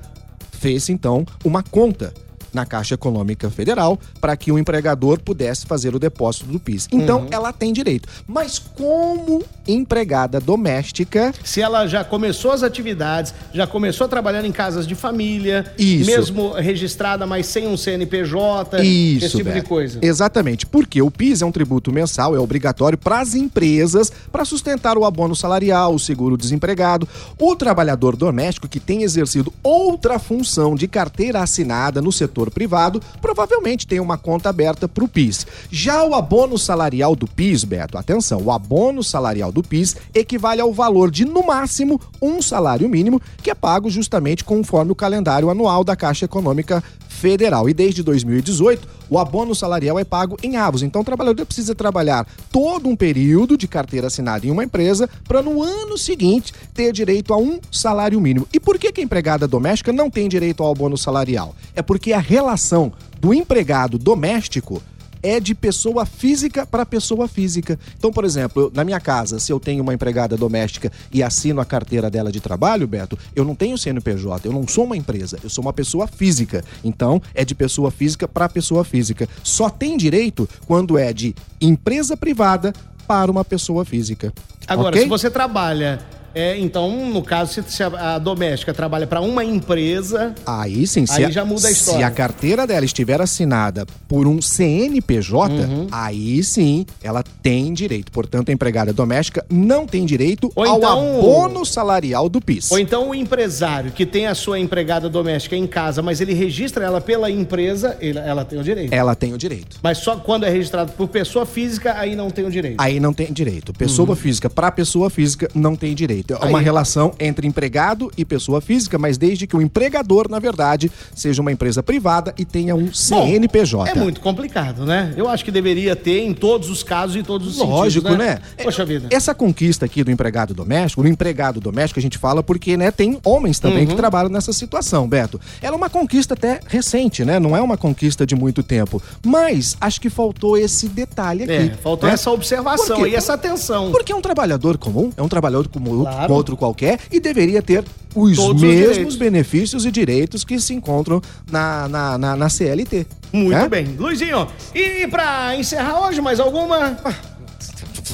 fez 0.51 0.89
então 0.89 1.25
uma 1.43 1.63
conta 1.63 2.13
na 2.57 2.65
Caixa 2.65 2.95
Econômica 2.95 3.49
Federal 3.51 3.99
para 4.19 4.35
que 4.35 4.51
o 4.51 4.57
empregador 4.57 5.19
pudesse 5.19 5.65
fazer 5.65 5.95
o 5.95 5.99
depósito 5.99 6.45
do 6.47 6.59
PIS. 6.59 6.87
Então, 6.91 7.21
uhum. 7.21 7.27
ela 7.29 7.53
tem 7.53 7.71
direito. 7.71 8.09
Mas 8.27 8.57
como 8.57 9.43
empregada 9.67 10.39
doméstica. 10.39 11.33
Se 11.43 11.61
ela 11.61 11.85
já 11.87 12.03
começou 12.03 12.51
as 12.51 12.63
atividades, 12.63 13.33
já 13.53 13.67
começou 13.67 14.07
trabalhando 14.07 14.45
em 14.45 14.51
casas 14.51 14.87
de 14.87 14.95
família, 14.95 15.71
Isso. 15.77 16.09
mesmo 16.09 16.53
registrada, 16.53 17.27
mas 17.27 17.45
sem 17.45 17.67
um 17.67 17.77
CNPJ, 17.77 18.81
Isso, 18.81 19.25
esse 19.25 19.37
tipo 19.37 19.51
de 19.51 19.61
coisa. 19.61 19.99
Exatamente. 20.01 20.65
Porque 20.65 21.01
o 21.01 21.11
PIS 21.11 21.41
é 21.41 21.45
um 21.45 21.51
tributo 21.51 21.91
mensal, 21.91 22.35
é 22.35 22.39
obrigatório 22.39 22.97
para 22.97 23.19
as 23.19 23.35
empresas 23.35 24.11
para 24.31 24.45
sustentar 24.45 24.97
o 24.97 25.05
abono 25.05 25.35
salarial, 25.35 25.93
o 25.93 25.99
seguro-desempregado. 25.99 27.07
O 27.37 27.55
trabalhador 27.55 28.15
doméstico 28.15 28.67
que 28.67 28.79
tem 28.79 29.03
exercido 29.03 29.53
outra 29.61 30.17
função 30.17 30.75
de 30.75 30.87
carteira 30.87 31.41
assinada 31.41 32.01
no 32.01 32.11
setor 32.11 32.46
setor 32.47 32.51
privado, 32.51 33.01
provavelmente 33.21 33.85
tem 33.85 33.99
uma 33.99 34.17
conta 34.17 34.49
aberta 34.49 34.87
para 34.87 35.03
o 35.03 35.07
PIS. 35.07 35.45
Já 35.69 36.03
o 36.03 36.15
abono 36.15 36.57
salarial 36.57 37.15
do 37.15 37.27
PIS, 37.27 37.63
Beto, 37.63 37.97
atenção, 37.97 38.41
o 38.41 38.51
abono 38.51 39.03
salarial 39.03 39.51
do 39.51 39.61
PIS 39.61 39.95
equivale 40.13 40.61
ao 40.61 40.73
valor 40.73 41.11
de, 41.11 41.25
no 41.25 41.45
máximo, 41.45 42.01
um 42.21 42.41
salário 42.41 42.89
mínimo, 42.89 43.21
que 43.41 43.51
é 43.51 43.55
pago 43.55 43.89
justamente 43.89 44.43
conforme 44.43 44.91
o 44.91 44.95
calendário 44.95 45.49
anual 45.49 45.83
da 45.83 45.95
Caixa 45.95 46.25
Econômica 46.25 46.83
Federal. 47.07 47.69
E 47.69 47.73
desde 47.73 48.03
2018, 48.03 48.87
o 49.09 49.17
abono 49.17 49.55
salarial 49.55 49.97
é 49.97 50.03
pago 50.03 50.37
em 50.43 50.57
avos. 50.57 50.83
Então, 50.83 51.01
o 51.01 51.05
trabalhador 51.05 51.45
precisa 51.45 51.73
trabalhar 51.73 52.27
todo 52.51 52.87
um 52.87 52.95
período 52.95 53.57
de 53.57 53.67
carteira 53.67 54.07
assinada 54.07 54.45
em 54.45 54.51
uma 54.51 54.63
empresa 54.63 55.09
para 55.27 55.41
no 55.41 55.61
ano 55.63 55.97
seguinte 55.97 56.53
ter 56.73 56.91
direito 56.91 57.33
a 57.33 57.37
um 57.37 57.59
salário 57.71 58.19
mínimo. 58.19 58.47
E 58.53 58.59
por 58.59 58.77
que, 58.77 58.91
que 58.91 59.01
a 59.01 59.03
empregada 59.03 59.47
doméstica 59.47 59.91
não 59.91 60.09
tem 60.09 60.27
direito 60.27 60.63
ao 60.63 60.71
abono 60.71 60.97
salarial? 60.97 61.55
É 61.75 61.81
porque 61.81 62.13
a 62.13 62.19
relação 62.19 62.91
do 63.19 63.33
empregado 63.33 63.97
doméstico 63.97 64.81
é 65.21 65.39
de 65.39 65.53
pessoa 65.55 66.05
física 66.05 66.65
para 66.65 66.85
pessoa 66.85 67.27
física. 67.27 67.79
Então, 67.97 68.11
por 68.11 68.25
exemplo, 68.25 68.71
na 68.73 68.83
minha 68.83 68.99
casa, 68.99 69.39
se 69.39 69.51
eu 69.51 69.59
tenho 69.59 69.83
uma 69.83 69.93
empregada 69.93 70.37
doméstica 70.37 70.91
e 71.11 71.23
assino 71.23 71.61
a 71.61 71.65
carteira 71.65 72.09
dela 72.09 72.31
de 72.31 72.39
trabalho, 72.39 72.87
Beto, 72.87 73.17
eu 73.35 73.43
não 73.43 73.55
tenho 73.55 73.77
CNPJ, 73.77 74.47
eu 74.47 74.53
não 74.53 74.67
sou 74.67 74.85
uma 74.85 74.97
empresa, 74.97 75.37
eu 75.43 75.49
sou 75.49 75.63
uma 75.63 75.73
pessoa 75.73 76.07
física. 76.07 76.63
Então, 76.83 77.21
é 77.33 77.43
de 77.43 77.55
pessoa 77.55 77.91
física 77.91 78.27
para 78.27 78.49
pessoa 78.49 78.83
física. 78.83 79.27
Só 79.43 79.69
tem 79.69 79.97
direito 79.97 80.47
quando 80.65 80.97
é 80.97 81.13
de 81.13 81.35
empresa 81.59 82.15
privada 82.15 82.73
para 83.07 83.31
uma 83.31 83.45
pessoa 83.45 83.85
física. 83.85 84.33
Agora, 84.67 84.89
okay? 84.89 85.03
se 85.03 85.07
você 85.07 85.29
trabalha 85.29 85.99
é, 86.37 86.55
então, 86.59 87.09
no 87.09 87.23
caso, 87.23 87.63
se 87.67 87.81
a 87.81 88.19
doméstica 88.19 88.71
trabalha 88.71 89.07
para 89.07 89.21
uma 89.21 89.43
empresa. 89.43 90.35
Aí 90.45 90.85
sim, 90.85 91.03
aí 91.09 91.25
a, 91.25 91.31
já 91.31 91.43
muda 91.43 91.67
a 91.67 91.71
história. 91.71 91.99
Se 91.99 92.03
a 92.03 92.11
carteira 92.11 92.67
dela 92.67 92.85
estiver 92.85 93.19
assinada 93.19 93.87
por 94.07 94.27
um 94.27 94.39
CNPJ, 94.39 95.55
uhum. 95.55 95.87
aí 95.91 96.43
sim 96.43 96.85
ela 97.01 97.23
tem 97.41 97.73
direito. 97.73 98.11
Portanto, 98.11 98.49
a 98.49 98.51
empregada 98.51 98.93
doméstica 98.93 99.43
não 99.49 99.87
tem 99.87 100.05
direito 100.05 100.51
Ou 100.53 100.63
ao 100.63 100.77
então, 100.77 101.17
abono 101.17 101.65
salarial 101.65 102.29
do 102.29 102.39
PIS. 102.39 102.71
Ou 102.71 102.77
então 102.77 103.09
o 103.09 103.15
empresário 103.15 103.91
que 103.91 104.05
tem 104.05 104.27
a 104.27 104.35
sua 104.35 104.59
empregada 104.59 105.09
doméstica 105.09 105.55
em 105.55 105.65
casa, 105.65 106.03
mas 106.03 106.21
ele 106.21 106.35
registra 106.35 106.85
ela 106.85 107.01
pela 107.01 107.31
empresa, 107.31 107.97
ela 107.99 108.45
tem 108.45 108.59
o 108.59 108.63
direito. 108.63 108.93
Ela 108.93 109.15
tem 109.15 109.33
o 109.33 109.39
direito. 109.39 109.79
Mas 109.81 109.97
só 109.97 110.17
quando 110.17 110.45
é 110.45 110.49
registrado 110.49 110.91
por 110.91 111.07
pessoa 111.07 111.47
física, 111.47 111.95
aí 111.97 112.15
não 112.15 112.29
tem 112.29 112.45
o 112.45 112.51
direito. 112.51 112.79
Aí 112.79 112.99
não 112.99 113.11
tem 113.11 113.33
direito. 113.33 113.73
Pessoa 113.73 114.09
uhum. 114.09 114.15
física 114.15 114.47
para 114.51 114.71
pessoa 114.71 115.09
física 115.09 115.49
não 115.55 115.75
tem 115.75 115.95
direito 115.95 116.26
é 116.35 116.45
uma 116.45 116.59
relação 116.59 117.13
entre 117.19 117.47
empregado 117.47 118.11
e 118.17 118.25
pessoa 118.25 118.59
física, 118.61 118.97
mas 118.97 119.17
desde 119.17 119.47
que 119.47 119.55
o 119.55 119.61
empregador, 119.61 120.29
na 120.29 120.39
verdade, 120.39 120.91
seja 121.15 121.41
uma 121.41 121.51
empresa 121.51 121.81
privada 121.81 122.33
e 122.37 122.45
tenha 122.45 122.75
um 122.75 122.93
CNPJ. 122.93 123.93
Bom, 123.93 123.99
é 123.99 124.03
muito 124.03 124.21
complicado, 124.21 124.85
né? 124.85 125.13
Eu 125.15 125.29
acho 125.29 125.45
que 125.45 125.51
deveria 125.51 125.95
ter 125.95 126.23
em 126.23 126.33
todos 126.33 126.69
os 126.69 126.83
casos 126.83 127.15
e 127.15 127.23
todos 127.23 127.47
os 127.47 127.57
Lógico, 127.57 128.07
sentidos, 128.07 128.25
né? 128.25 128.41
né? 128.57 128.63
Poxa 128.63 128.85
vida. 128.85 129.07
Essa 129.11 129.33
conquista 129.33 129.85
aqui 129.85 130.03
do 130.03 130.11
empregado 130.11 130.53
doméstico, 130.53 131.01
no 131.03 131.09
empregado 131.09 131.59
doméstico 131.59 131.99
a 131.99 132.03
gente 132.03 132.17
fala 132.17 132.43
porque, 132.43 132.75
né, 132.75 132.91
tem 132.91 133.19
homens 133.23 133.59
também 133.59 133.83
uhum. 133.83 133.87
que 133.87 133.95
trabalham 133.95 134.29
nessa 134.29 134.51
situação, 134.51 135.07
Beto. 135.07 135.39
Ela 135.61 135.75
é 135.75 135.77
uma 135.77 135.89
conquista 135.89 136.33
até 136.33 136.59
recente, 136.67 137.23
né? 137.23 137.39
Não 137.39 137.55
é 137.55 137.61
uma 137.61 137.77
conquista 137.77 138.25
de 138.25 138.35
muito 138.35 138.63
tempo, 138.63 139.01
mas 139.25 139.77
acho 139.79 140.01
que 140.01 140.09
faltou 140.09 140.57
esse 140.57 140.87
detalhe 140.87 141.43
aqui. 141.43 141.53
É, 141.53 141.69
faltou 141.81 142.07
né? 142.07 142.13
essa 142.13 142.31
observação 142.31 143.05
e 143.07 143.15
essa 143.15 143.33
atenção. 143.33 143.91
Porque 143.91 144.11
é 144.11 144.15
um 144.15 144.21
trabalhador 144.21 144.77
comum, 144.77 145.11
é 145.15 145.21
um 145.21 145.29
trabalhador 145.29 145.67
comum, 145.67 146.01
claro 146.03 146.16
claro. 146.17 146.33
outro 146.33 146.57
qualquer 146.57 146.99
e 147.11 147.19
deveria 147.19 147.61
ter 147.61 147.83
os 148.15 148.35
Todos 148.35 148.61
mesmos 148.61 149.13
os 149.13 149.15
benefícios 149.15 149.85
e 149.85 149.91
direitos 149.91 150.43
que 150.43 150.59
se 150.59 150.73
encontram 150.73 151.21
na, 151.51 151.87
na, 151.87 152.17
na, 152.17 152.35
na 152.35 152.49
CLT. 152.49 153.05
Muito 153.31 153.57
é? 153.57 153.69
bem. 153.69 153.95
Luizinho, 153.97 154.47
e 154.73 155.07
pra 155.07 155.55
encerrar 155.55 156.07
hoje, 156.07 156.21
mais 156.21 156.39
alguma? 156.39 156.97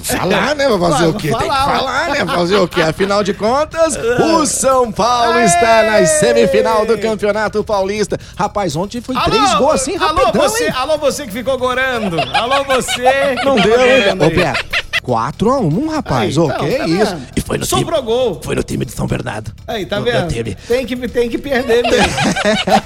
Falar, 0.04 0.56
né? 0.56 0.66
Fazer 0.78 1.06
o 1.06 1.14
quê? 1.14 1.30
Falar, 1.30 1.40
Tem 1.40 1.50
que 1.50 1.56
falar, 1.56 2.10
né? 2.10 2.26
Fazer 2.26 2.56
o 2.58 2.68
quê? 2.68 2.82
Afinal 2.82 3.24
de 3.24 3.34
contas, 3.34 3.96
o 4.20 4.46
São 4.46 4.92
Paulo 4.92 5.40
está 5.40 5.84
na 5.84 6.06
semifinal 6.06 6.86
do 6.86 6.98
Campeonato 6.98 7.64
Paulista. 7.64 8.20
Rapaz, 8.36 8.76
ontem 8.76 9.00
foi 9.02 9.16
alô, 9.16 9.30
três 9.30 9.54
gols 9.56 9.74
assim, 9.76 9.96
rapidão, 9.96 10.28
alô 10.30 10.50
você, 10.50 10.64
hein? 10.66 10.74
Alô 10.76 10.98
você 10.98 11.26
que 11.26 11.32
ficou 11.32 11.58
gorando. 11.58 12.18
Alô 12.34 12.64
você 12.66 13.36
Não 13.46 13.56
deu, 13.56 13.80
hein? 13.80 14.14
Ô, 14.14 14.32
Pé, 14.32 14.54
4x1, 15.04 15.90
rapaz. 15.90 16.38
Aí, 16.38 16.44
ok, 16.44 16.78
tá 16.78 16.88
isso. 16.88 17.18
E 17.36 17.42
foi 17.42 17.58
no 17.58 17.66
Sobrou 17.66 18.00
time, 18.00 18.06
gol. 18.06 18.42
Foi 18.42 18.56
no 18.56 18.64
time 18.64 18.86
de 18.86 18.92
São 18.92 19.06
Bernardo. 19.06 19.54
Aí, 19.68 19.86
tá 19.86 20.00
no, 20.00 20.06
vendo? 20.06 20.56
Tem 20.68 20.86
que, 20.86 20.96
tem 21.08 21.30
que 21.30 21.38
perder 21.38 21.84
mesmo. 21.84 22.14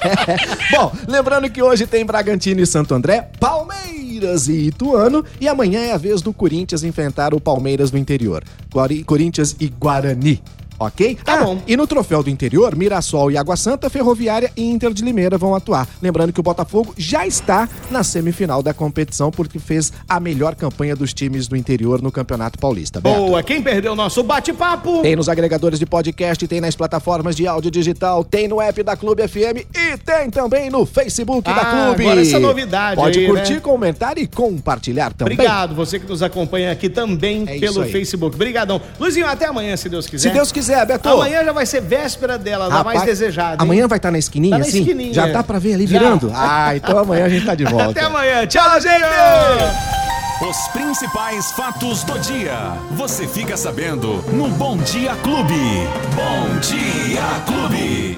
Bom, 0.71 0.91
lembrando 1.07 1.49
que 1.49 1.61
hoje 1.61 1.85
tem 1.85 2.05
Bragantino 2.05 2.61
e 2.61 2.65
Santo 2.65 2.93
André, 2.93 3.29
Palmeiras 3.39 4.47
e 4.47 4.67
Ituano. 4.67 5.23
E 5.39 5.47
amanhã 5.47 5.81
é 5.81 5.93
a 5.93 5.97
vez 5.97 6.21
do 6.21 6.33
Corinthians 6.33 6.83
enfrentar 6.83 7.33
o 7.33 7.39
Palmeiras 7.39 7.91
do 7.91 7.97
interior. 7.97 8.43
Corinthians 9.05 9.55
e 9.59 9.67
Guarani 9.67 10.41
ok? 10.79 11.17
Tá 11.23 11.33
ah, 11.33 11.43
bom. 11.43 11.61
E 11.67 11.75
no 11.75 11.87
troféu 11.87 12.21
do 12.21 12.29
interior, 12.29 12.75
Mirassol 12.75 13.31
e 13.31 13.37
Água 13.37 13.55
Santa, 13.55 13.89
Ferroviária 13.89 14.51
e 14.55 14.63
Inter 14.63 14.93
de 14.93 15.03
Limeira 15.03 15.37
vão 15.37 15.55
atuar. 15.55 15.87
Lembrando 16.01 16.31
que 16.31 16.39
o 16.39 16.43
Botafogo 16.43 16.93
já 16.97 17.25
está 17.25 17.67
na 17.89 18.03
semifinal 18.03 18.61
da 18.61 18.73
competição 18.73 19.31
porque 19.31 19.59
fez 19.59 19.91
a 20.07 20.19
melhor 20.19 20.55
campanha 20.55 20.95
dos 20.95 21.13
times 21.13 21.47
do 21.47 21.55
interior 21.55 22.01
no 22.01 22.11
Campeonato 22.11 22.59
Paulista. 22.59 23.01
Beto. 23.01 23.15
Boa, 23.15 23.43
quem 23.43 23.61
perdeu 23.61 23.93
o 23.93 23.95
nosso 23.95 24.23
bate-papo? 24.23 25.01
Tem 25.01 25.15
nos 25.15 25.29
agregadores 25.29 25.79
de 25.79 25.85
podcast, 25.85 26.47
tem 26.47 26.61
nas 26.61 26.75
plataformas 26.75 27.35
de 27.35 27.47
áudio 27.47 27.71
digital, 27.71 28.23
tem 28.23 28.47
no 28.47 28.61
app 28.61 28.83
da 28.83 28.95
Clube 28.95 29.27
FM 29.27 29.65
e 29.75 29.97
tem 29.97 30.29
também 30.29 30.69
no 30.69 30.85
Facebook 30.85 31.49
ah, 31.49 31.53
da 31.53 31.65
Clube. 31.65 32.05
Agora 32.05 32.21
essa 32.21 32.39
novidade 32.39 33.01
Pode 33.01 33.19
aí, 33.19 33.27
curtir, 33.27 33.53
né? 33.53 33.59
comentar 33.59 34.17
e 34.17 34.27
compartilhar 34.27 35.13
também. 35.13 35.33
Obrigado, 35.33 35.75
você 35.75 35.99
que 35.99 36.07
nos 36.07 36.21
acompanha 36.21 36.71
aqui 36.71 36.89
também 36.89 37.43
é 37.47 37.59
pelo 37.59 37.85
Facebook. 37.85 38.35
Obrigadão. 38.35 38.81
Luizinho, 38.99 39.27
até 39.27 39.45
amanhã, 39.45 39.75
se 39.75 39.89
Deus 39.89 40.07
quiser. 40.07 40.29
Se 40.29 40.33
Deus 40.33 40.51
quiser 40.51 40.66
Pois 40.67 40.79
é, 40.79 40.85
Beto. 40.85 41.07
Amanhã 41.09 41.43
já 41.45 41.53
vai 41.53 41.65
ser 41.65 41.81
véspera 41.81 42.37
dela, 42.37 42.69
da 42.69 42.83
mais 42.83 43.01
desejada. 43.03 43.51
hein? 43.53 43.57
Amanhã 43.59 43.87
vai 43.87 43.97
estar 43.97 44.11
na 44.11 44.19
esquininha, 44.19 44.51
Tá 44.51 44.59
na 44.59 44.65
assim? 44.65 44.79
esquininha. 44.79 45.13
Já 45.13 45.31
tá 45.31 45.41
pra 45.43 45.59
ver 45.59 45.73
ali 45.75 45.87
Já. 45.87 45.97
virando? 45.99 46.31
Ah, 46.35 46.75
então 46.75 46.99
amanhã 46.99 47.25
a 47.25 47.29
gente 47.29 47.45
tá 47.45 47.55
de 47.55 47.63
volta. 47.65 47.91
Até 47.91 48.01
amanhã. 48.01 48.45
Tchau, 48.45 48.81
gente! 48.81 49.03
Os 50.49 50.67
principais 50.67 51.51
fatos 51.53 52.03
do 52.03 52.19
dia. 52.19 52.73
Você 52.91 53.27
fica 53.27 53.55
sabendo 53.57 54.23
no 54.33 54.49
Bom 54.49 54.77
Dia 54.77 55.15
Clube. 55.23 55.87
Bom 56.15 56.59
Dia 56.59 57.23
Clube. 57.47 58.15